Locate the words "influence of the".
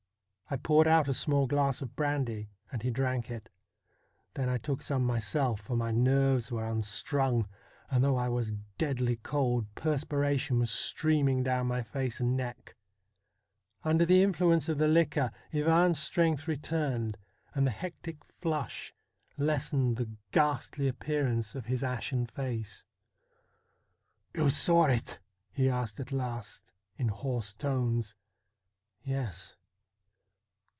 14.21-14.89